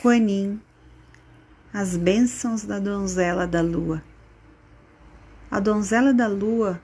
[0.00, 0.60] Quanin,
[1.74, 4.00] as bênçãos da donzela da lua.
[5.50, 6.80] A donzela da lua,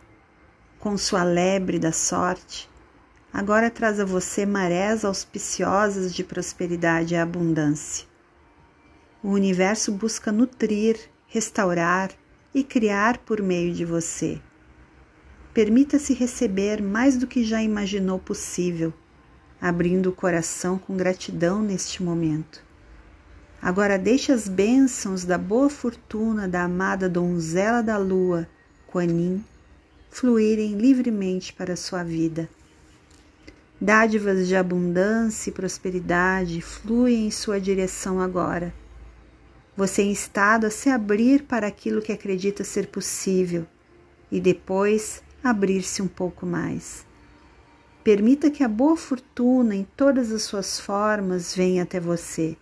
[0.81, 2.69] com sua lebre da sorte,
[3.33, 8.05] agora traz a você marés auspiciosas de prosperidade e abundância.
[9.23, 12.11] O universo busca nutrir, restaurar
[12.53, 14.43] e criar por meio de você.
[15.53, 18.93] Permita-se receber mais do que já imaginou possível,
[19.61, 22.64] abrindo o coração com gratidão neste momento.
[23.65, 28.47] Agora deixe as bênçãos da boa fortuna da amada donzela da lua,
[28.87, 29.43] Quanin,
[30.11, 32.47] fluírem livremente para a sua vida.
[33.81, 38.71] Dádivas de abundância e prosperidade fluem em sua direção agora.
[39.75, 43.67] Você é estado a se abrir para aquilo que acredita ser possível
[44.31, 47.07] e depois abrir-se um pouco mais.
[48.05, 52.59] Permita que a boa fortuna em todas as suas formas venha até você.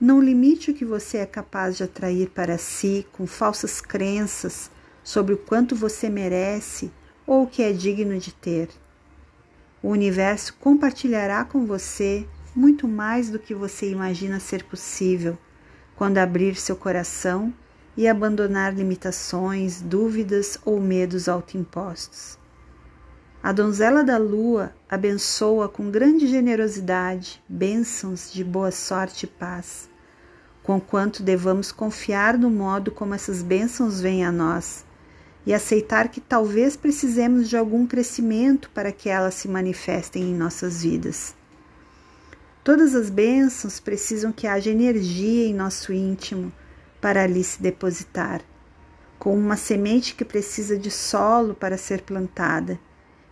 [0.00, 4.70] Não limite o que você é capaz de atrair para si com falsas crenças
[5.02, 6.92] sobre o quanto você merece
[7.26, 8.68] ou o que é digno de ter.
[9.82, 15.36] O universo compartilhará com você muito mais do que você imagina ser possível
[15.96, 17.52] quando abrir seu coração
[17.96, 22.38] e abandonar limitações, dúvidas ou medos autoimpostos.
[23.40, 29.88] A donzela da lua abençoa com grande generosidade bênçãos de boa sorte e paz,
[30.68, 34.84] conquanto devamos confiar no modo como essas bênçãos vêm a nós
[35.46, 40.82] e aceitar que talvez precisemos de algum crescimento para que elas se manifestem em nossas
[40.82, 41.34] vidas.
[42.62, 46.52] Todas as bênçãos precisam que haja energia em nosso íntimo
[47.00, 48.42] para ali se depositar,
[49.18, 52.78] como uma semente que precisa de solo para ser plantada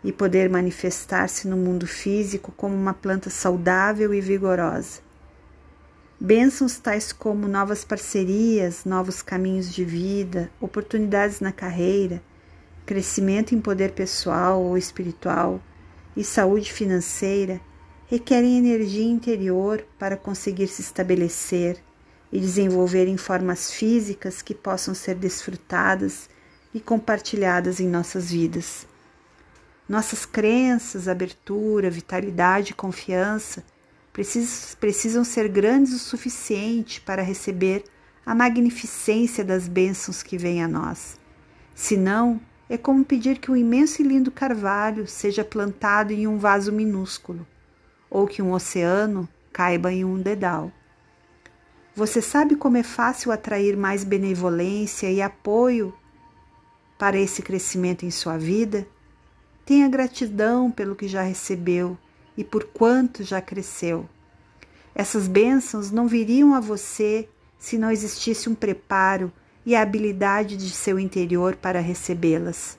[0.03, 5.05] e poder manifestar-se no mundo físico como uma planta saudável e vigorosa.
[6.19, 12.23] Bênçãos tais como novas parcerias, novos caminhos de vida, oportunidades na carreira,
[12.87, 15.61] crescimento em poder pessoal ou espiritual
[16.17, 17.61] e saúde financeira
[18.07, 21.77] requerem energia interior para conseguir se estabelecer
[22.33, 26.31] e desenvolver em formas físicas que possam ser desfrutadas
[26.73, 28.87] e compartilhadas em nossas vidas.
[29.87, 33.63] Nossas crenças, abertura, vitalidade e confiança
[34.81, 37.85] precisam ser grandes o suficiente para receber
[38.25, 41.21] a magnificência das bênçãos que vêm a nós.
[41.75, 46.73] Senão, é como pedir que um imenso e lindo carvalho seja plantado em um vaso
[46.73, 47.47] minúsculo,
[48.09, 50.73] ou que um oceano caiba em um dedal.
[51.95, 55.95] Você sabe como é fácil atrair mais benevolência e apoio
[56.99, 58.87] para esse crescimento em sua vida?
[59.67, 61.99] Tenha gratidão pelo que já recebeu
[62.37, 64.09] e por quanto já cresceu.
[64.95, 69.33] Essas bênçãos não viriam a você se não existisse um preparo
[69.65, 72.79] e a habilidade de seu interior para recebê-las.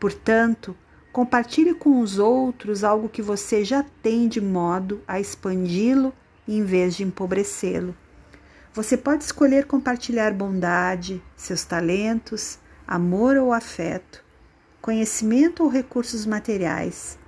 [0.00, 0.76] Portanto,
[1.12, 6.12] compartilhe com os outros algo que você já tem de modo a expandi-lo
[6.46, 7.96] em vez de empobrecê-lo.
[8.72, 14.22] Você pode escolher compartilhar bondade, seus talentos, amor ou afeto,
[14.82, 17.18] conhecimento ou recursos materiais.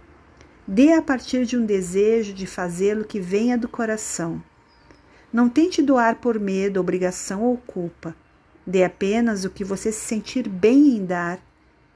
[0.70, 4.42] Dê a partir de um desejo de fazê-lo que venha do coração.
[5.32, 8.14] Não tente doar por medo, obrigação ou culpa.
[8.66, 11.40] Dê apenas o que você se sentir bem em dar,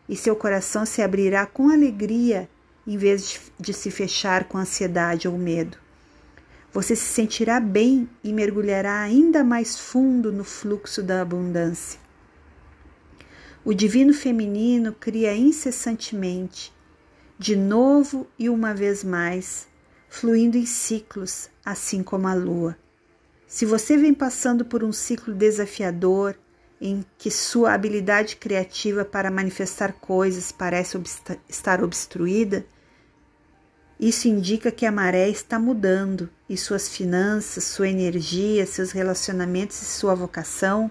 [0.09, 2.49] e seu coração se abrirá com alegria
[2.87, 5.77] em vez de se fechar com ansiedade ou medo.
[6.73, 12.01] Você se sentirá bem e mergulhará ainda mais fundo no fluxo da abundância.
[13.67, 16.73] O divino feminino cria incessantemente,
[17.43, 19.67] de novo e uma vez mais,
[20.09, 22.79] fluindo em ciclos, assim como a lua.
[23.49, 26.37] Se você vem passando por um ciclo desafiador,
[26.81, 30.97] em que sua habilidade criativa para manifestar coisas parece
[31.49, 32.65] estar obstruída,
[33.99, 39.85] isso indica que a maré está mudando e suas finanças, sua energia, seus relacionamentos e
[39.85, 40.89] sua vocação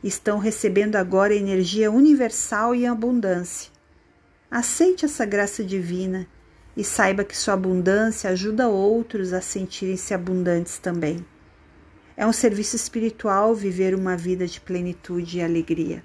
[0.00, 3.77] estão recebendo agora energia universal e abundância.
[4.50, 6.26] Aceite essa graça divina
[6.74, 11.22] e saiba que sua abundância ajuda outros a sentirem-se abundantes também.
[12.16, 16.02] É um serviço espiritual viver uma vida de plenitude e alegria.